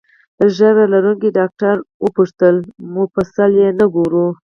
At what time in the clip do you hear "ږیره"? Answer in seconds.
0.57-0.85